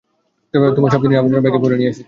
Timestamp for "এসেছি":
1.89-1.99